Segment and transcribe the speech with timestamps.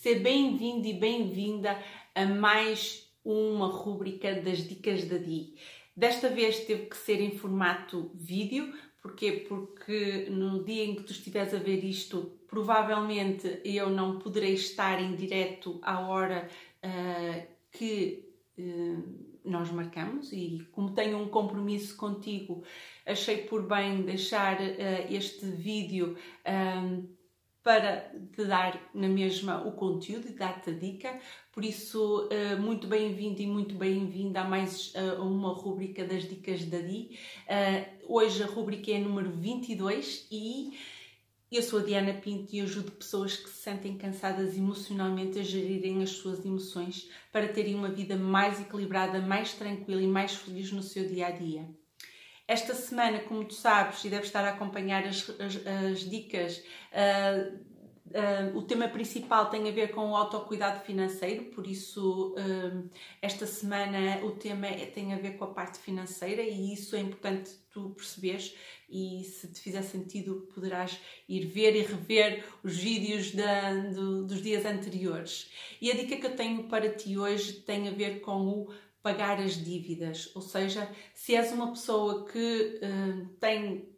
[0.00, 1.76] Ser bem-vindo e bem-vinda
[2.14, 5.56] a mais uma rúbrica das Dicas da Di.
[5.96, 8.72] Desta vez teve que ser em formato vídeo,
[9.02, 9.44] porquê?
[9.48, 15.02] Porque no dia em que tu estiveres a ver isto, provavelmente eu não poderei estar
[15.02, 16.48] em direto à hora
[16.84, 18.24] uh, que
[18.56, 19.02] uh,
[19.44, 22.62] nós marcamos e como tenho um compromisso contigo,
[23.04, 26.16] achei por bem deixar uh, este vídeo
[27.62, 31.18] para te dar na mesma o conteúdo e dar-te a dica.
[31.52, 36.64] Por isso, uh, muito bem-vindo e muito bem-vinda a mais uh, uma rúbrica das dicas
[36.64, 37.18] da Di.
[38.08, 40.72] hoje a rúbrica é número 22 e
[41.50, 46.02] eu sou a Diana Pinto e ajudo pessoas que se sentem cansadas emocionalmente a gerirem
[46.02, 50.82] as suas emoções para terem uma vida mais equilibrada, mais tranquila e mais feliz no
[50.82, 51.66] seu dia a dia.
[52.48, 57.68] Esta semana, como tu sabes, e deves estar a acompanhar as, as, as dicas, uh,
[58.08, 62.88] Uh, o tema principal tem a ver com o autocuidado financeiro, por isso uh,
[63.20, 67.00] esta semana o tema é, tem a ver com a parte financeira e isso é
[67.00, 68.56] importante tu perceberes
[68.88, 74.40] e se te fizer sentido poderás ir ver e rever os vídeos da, do, dos
[74.40, 75.50] dias anteriores.
[75.78, 79.40] E a dica que eu tenho para ti hoje tem a ver com o pagar
[79.40, 83.88] as dívidas, ou seja, se és uma pessoa que uh, tem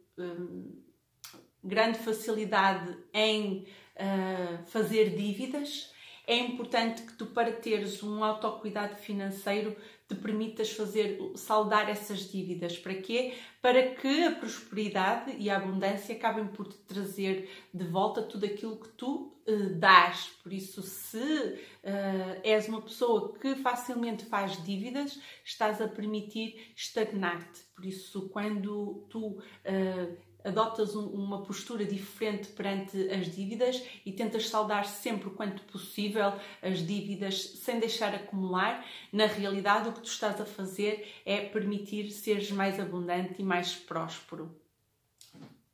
[1.62, 5.92] grande facilidade em uh, fazer dívidas,
[6.30, 12.78] é importante que tu, para teres um autocuidado financeiro, te permitas fazer saldar essas dívidas.
[12.78, 13.34] Para quê?
[13.60, 18.76] Para que a prosperidade e a abundância acabem por te trazer de volta tudo aquilo
[18.76, 20.28] que tu uh, dás.
[20.40, 27.60] Por isso, se uh, és uma pessoa que facilmente faz dívidas, estás a permitir estagnar-te.
[27.74, 34.48] Por isso, quando tu uh, adotas um, uma postura diferente perante as dívidas e tentas
[34.48, 40.40] saldar sempre quanto possível as dívidas sem deixar acumular, na realidade o que tu estás
[40.40, 44.50] a fazer é permitir seres mais abundante e mais próspero.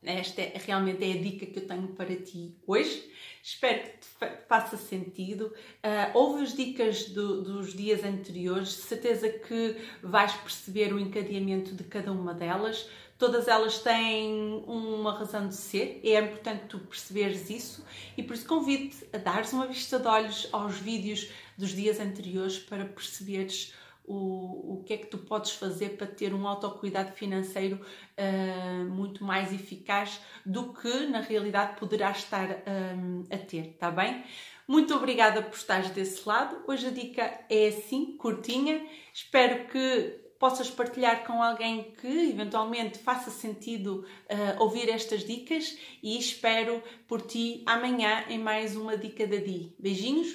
[0.06, 3.10] Esta é, realmente é a dica que eu tenho para ti hoje.
[3.42, 4.06] Espero que te
[4.48, 5.46] faça sentido.
[5.46, 11.82] Uh, ouve as dicas do, dos dias anteriores, certeza que vais perceber o encadeamento de
[11.84, 12.88] cada uma delas.
[13.18, 17.84] Todas elas têm uma razão de ser, é importante tu perceberes isso.
[18.16, 22.58] E por isso convido-te a dares uma vista de olhos aos vídeos dos dias anteriores
[22.58, 23.72] para perceberes
[24.06, 27.80] o, o que é que tu podes fazer para ter um autocuidado financeiro
[28.18, 32.62] uh, muito mais eficaz do que na realidade poderás estar
[32.96, 34.24] um, a ter, tá bem?
[34.68, 36.62] Muito obrigada por estares desse lado.
[36.66, 38.84] Hoje a dica é assim, curtinha.
[39.12, 46.18] Espero que possas partilhar com alguém que eventualmente faça sentido uh, ouvir estas dicas e
[46.18, 49.74] espero por ti amanhã em mais uma dica da Di.
[49.78, 50.28] Beijinhos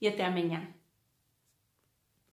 [0.00, 0.81] e até amanhã.